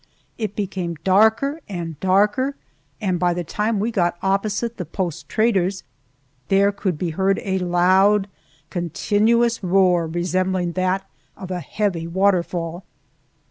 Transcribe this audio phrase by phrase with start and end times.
[0.39, 2.55] It became darker and darker,
[2.99, 5.83] and by the time we got opposite the post trader's
[6.47, 8.27] there could be heard a loud,
[8.71, 12.83] continuous roar, resembling that of a heavy waterfall.